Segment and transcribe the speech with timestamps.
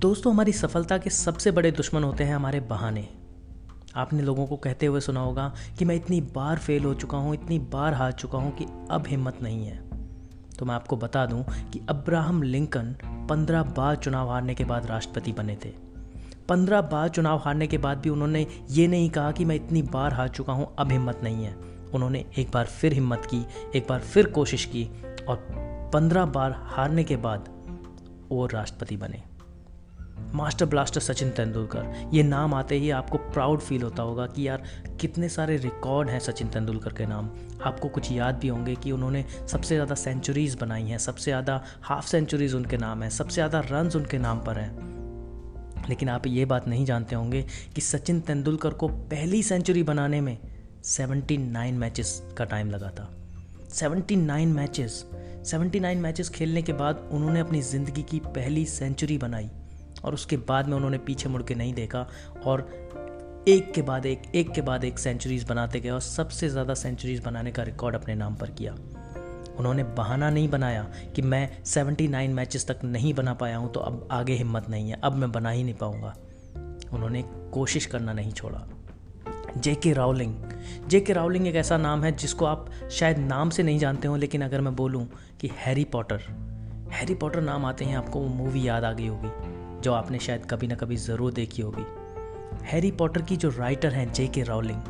[0.00, 3.08] दोस्तों, हमारी सफलता के सबसे बड़े दुश्मन होते हैं हमारे बहाने।
[3.96, 7.34] आपने लोगों को कहते हुए सुना होगा कि मैं इतनी बार फेल हो चुका हूँ,
[7.34, 9.76] इतनी बार हार चुका हूँ कि अब हिम्मत नहीं है।
[10.58, 12.94] तो मैं आपको बता दूँ कि अब्राहम लिंकन
[13.30, 15.72] पंद्रह बार चुनाव हारने के बाद राष्ट्रपति बने थे।
[16.48, 20.14] पंद्रह बार चुनाव हारने के बाद भी उन्होंने ये नहीं कहा कि मैं इतनी बार
[20.14, 21.54] हार चुका हूँ, अब हिम्मत नहीं है।
[21.94, 23.44] उन्होंने एक बार फिर हिम्मत की,
[23.74, 24.88] एक बार फिर कोशिश की
[25.28, 25.46] और
[25.94, 27.48] पंद्रह बार हारने के बाद
[28.30, 29.29] वो राष्ट्रपति बने।
[30.34, 32.10] Master blaster Sachin Tendulkar.
[32.14, 34.62] ये नाम आते ही आपको प्राउड फील होता होगा कि यार,
[35.00, 37.30] कितने सारे रिकॉर्ड हैं सचिन तेंदुलकर के नाम।
[37.62, 42.06] आपको कुछ याद भी होंगे कि उन्होंने सबसे ज़्यादा सेंचुरीज़ बनाई हैं, सबसे ज़्यादा हाफ़
[42.06, 46.68] सेंचुरीज़ उनके नाम हैं, सबसे ज़्यादा रन्स उनके नाम पर हैं। लेकिन आप ये बात
[46.68, 50.36] नहीं जानते होंगे कि सचिन तेंदुलकर को पहली सेंचुरी बनाने में
[50.84, 53.10] 79 मैचेस का टाइम लगा था।
[53.74, 55.04] 79 मैचेस
[55.44, 59.50] 79 मैचेस खेलने के बाद उन्होंने अपनी ज़िंदगी की पहली सेंचुरी बनाई।
[60.04, 62.06] और उसके बाद में उन्होंने पीछे मुड़ के नहीं देखा
[62.46, 62.68] और
[63.48, 67.22] एक के बाद एक एक के बाद एक सेंचुरीज बनाते गए और सबसे ज़्यादा सेंचुरीज
[67.24, 68.74] बनाने का रिकॉर्ड अपने नाम पर किया।
[69.58, 70.82] उन्होंने बहाना नहीं बनाया
[71.16, 75.00] कि मैं 79 मैचेस तक नहीं बना पाया हूँ तो अब आगे हिम्मत नहीं है,
[75.04, 76.14] अब मैं बना ही नहीं पाऊँगा।
[76.92, 78.66] उन्होंने कोशिश करना नहीं छोड़ा।
[79.56, 80.34] जे के रावलिंग
[80.88, 84.16] जे के रावलिंग एक ऐसा नाम है जिसको आप शायद नाम से नहीं जानते हो,
[84.16, 85.06] लेकिन अगर मैं बोलूँ
[85.40, 86.20] कि हैरी पॉटर
[86.92, 90.46] हैरी पॉटर नाम आते हैं, आपको वो मूवी याद आ गई होगी। जो आपने शायद
[90.46, 91.84] कभी ना कभी ज़रूर देखी होगी।
[92.66, 94.82] हैरी पॉटर की जो राइटर हैं जे के रावलिंग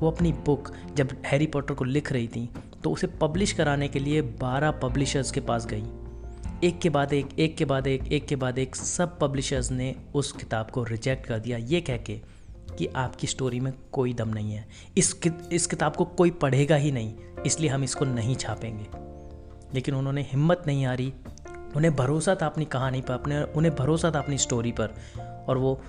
[0.00, 2.48] वो अपनी बुक जब हैरी पॉटर को लिख रही थी
[2.84, 5.84] तो उसे पब्लिश कराने के लिए बारह पब्लिशर्स के पास गई।
[6.64, 9.94] एक के बाद एक एक के बाद एक एक के बाद एक सब पब्लिशर्स ने
[10.14, 12.20] उस किताब को रिजेक्ट कर दिया। ये कह के
[12.78, 14.66] कि आपकी स्टोरी में कोई दम नहीं है।
[14.98, 17.14] इस कि, इस किताब को कोई पढ़ेगा ही नहीं
[17.46, 18.86] इसलिए हम इसको नहीं छापेंगे।
[19.74, 21.12] लेकिन उन्होंने हिम्मत नहीं हारी
[21.76, 24.90] उन्हें भरोसा था अपनी कहानी पर, अपने, उन्हें भरोसा था अपनी स्टोरी पर।
[25.48, 25.82] और वो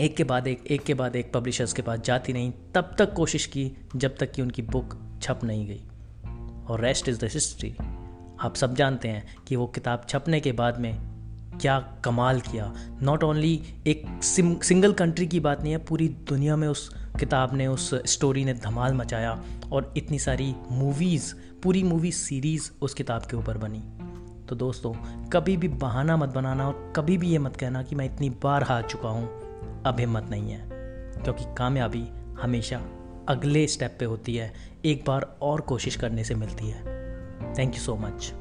[0.00, 3.12] एक के बाद एक एक के बाद एक पब्लिशर्स के पास जाती नहीं तब तक
[3.12, 5.82] कोशिश की जब तक कि उनकी बुक छप नहीं गई।
[6.66, 7.76] और रेस्ट इज़ द हिस्ट्री
[8.40, 10.98] आप सब जानते हैं कि वो किताब छपने के बाद में
[11.60, 16.68] क्या कमाल किया। नॉट ओनली एक सिंगल कंट्री की बात नहीं है, पूरी दुनिया में
[16.68, 22.70] उस किताब ने, उस स्टोरी ने धमाल मचाया और इतनी सारी मूवीज़ पूरी मूवी सीरीज़
[22.82, 24.07] उस किताब के ऊपर बनी।
[24.48, 24.92] तो दोस्तों,
[25.28, 28.62] कभी भी बहाना मत बनाना और कभी भी ये मत कहना कि मैं इतनी बार
[28.62, 30.60] हार चुका हूँ। अब हिम्मत नहीं है,
[31.24, 32.06] क्योंकि कामयाबी
[32.42, 32.80] हमेशा
[33.28, 34.52] अगले स्टेप पे होती है।
[34.84, 36.82] एक बार और कोशिश करने से मिलती है।
[37.58, 38.32] Thank you so much